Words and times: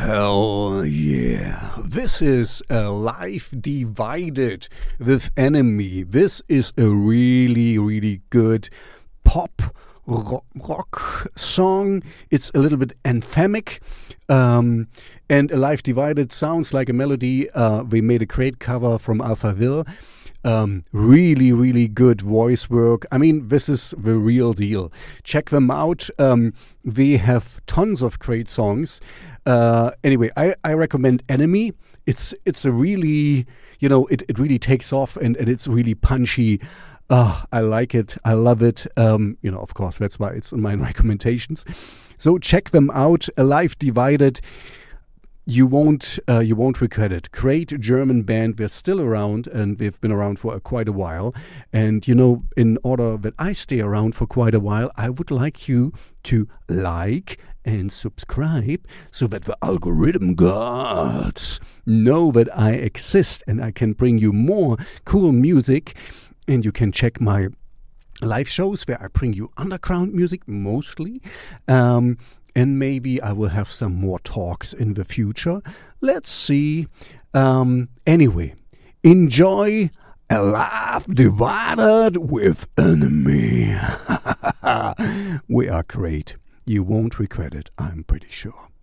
Hell 0.00 0.82
yeah. 0.86 1.76
This 1.84 2.22
is 2.22 2.62
a 2.70 2.88
life 2.88 3.52
divided 3.60 4.66
with 4.98 5.30
enemy. 5.36 6.04
This 6.04 6.40
is 6.48 6.72
a 6.78 6.88
really, 6.88 7.76
really 7.76 8.22
good 8.30 8.70
pop 9.24 9.60
rock 10.06 11.30
song. 11.36 12.02
It's 12.30 12.50
a 12.54 12.58
little 12.60 12.78
bit 12.78 12.94
anthemic. 13.04 13.80
Um, 14.30 14.88
and 15.28 15.50
A 15.50 15.58
Life 15.58 15.82
Divided 15.82 16.32
sounds 16.32 16.72
like 16.72 16.88
a 16.88 16.94
melody. 16.94 17.50
Uh, 17.50 17.82
we 17.82 18.00
made 18.00 18.22
a 18.22 18.26
great 18.26 18.58
cover 18.58 18.96
from 18.98 19.18
Alphaville. 19.18 19.86
Um, 20.42 20.84
really, 20.92 21.52
really 21.52 21.86
good 21.86 22.22
voice 22.22 22.70
work. 22.70 23.06
I 23.12 23.18
mean, 23.18 23.48
this 23.48 23.68
is 23.68 23.94
the 23.96 24.14
real 24.14 24.52
deal. 24.52 24.90
Check 25.22 25.50
them 25.50 25.70
out. 25.70 26.08
Um, 26.18 26.54
they 26.84 27.18
have 27.18 27.64
tons 27.66 28.00
of 28.00 28.18
great 28.18 28.48
songs. 28.48 29.00
Uh, 29.44 29.90
anyway, 30.02 30.30
I, 30.36 30.54
I 30.64 30.72
recommend 30.74 31.22
Enemy. 31.28 31.72
It's 32.06 32.34
it's 32.44 32.64
a 32.64 32.72
really 32.72 33.46
you 33.78 33.88
know 33.88 34.06
it, 34.06 34.22
it 34.28 34.38
really 34.38 34.58
takes 34.58 34.92
off 34.92 35.16
and, 35.16 35.36
and 35.36 35.48
it's 35.48 35.66
really 35.66 35.94
punchy. 35.94 36.60
Uh, 37.10 37.42
I 37.52 37.60
like 37.60 37.94
it. 37.94 38.16
I 38.24 38.34
love 38.34 38.62
it. 38.62 38.86
Um, 38.96 39.36
you 39.42 39.50
know, 39.50 39.58
of 39.58 39.74
course, 39.74 39.98
that's 39.98 40.18
why 40.18 40.30
it's 40.30 40.52
in 40.52 40.62
my 40.62 40.74
recommendations. 40.88 41.64
So 42.16 42.38
check 42.38 42.70
them 42.70 42.90
out. 42.94 43.28
A 43.36 43.44
Life 43.44 43.78
Divided 43.78 44.40
you 45.50 45.66
won't 45.66 46.18
uh, 46.28 46.38
you 46.38 46.54
won't 46.54 46.80
regret 46.80 47.12
it. 47.12 47.30
Great 47.32 47.78
German 47.80 48.22
band. 48.22 48.56
They're 48.56 48.68
still 48.68 49.00
around 49.00 49.46
and 49.48 49.78
they've 49.78 50.00
been 50.00 50.12
around 50.12 50.38
for 50.38 50.58
quite 50.60 50.88
a 50.88 50.92
while. 50.92 51.34
And 51.72 52.06
you 52.06 52.14
know, 52.14 52.44
in 52.56 52.78
order 52.84 53.16
that 53.16 53.34
I 53.38 53.52
stay 53.52 53.80
around 53.80 54.14
for 54.14 54.26
quite 54.26 54.54
a 54.54 54.60
while, 54.60 54.90
I 54.96 55.08
would 55.08 55.30
like 55.30 55.68
you 55.68 55.92
to 56.24 56.48
like 56.68 57.38
and 57.64 57.92
subscribe 57.92 58.86
so 59.10 59.26
that 59.26 59.44
the 59.44 59.56
algorithm 59.62 60.34
gods 60.34 61.60
know 61.84 62.30
that 62.30 62.48
I 62.56 62.72
exist 62.72 63.42
and 63.46 63.62
I 63.62 63.72
can 63.72 63.92
bring 63.92 64.18
you 64.18 64.32
more 64.32 64.76
cool 65.04 65.32
music. 65.32 65.96
And 66.46 66.64
you 66.64 66.72
can 66.72 66.90
check 66.90 67.20
my 67.20 67.48
live 68.22 68.48
shows 68.48 68.86
where 68.86 69.02
I 69.02 69.08
bring 69.08 69.32
you 69.32 69.50
underground 69.56 70.14
music 70.14 70.46
mostly. 70.46 71.22
Um, 71.68 72.18
and 72.54 72.78
maybe 72.78 73.20
I 73.20 73.32
will 73.32 73.48
have 73.50 73.70
some 73.70 73.94
more 73.94 74.18
talks 74.20 74.72
in 74.72 74.94
the 74.94 75.04
future. 75.04 75.60
Let's 76.00 76.30
see. 76.30 76.88
Um, 77.34 77.88
anyway, 78.06 78.54
enjoy 79.02 79.90
a 80.28 80.42
life 80.42 81.06
divided 81.06 82.16
with 82.16 82.68
enemy. 82.78 83.76
we 85.48 85.68
are 85.68 85.84
great. 85.84 86.36
You 86.66 86.82
won't 86.84 87.18
regret 87.18 87.54
it, 87.54 87.70
I'm 87.78 88.04
pretty 88.04 88.30
sure. 88.30 88.70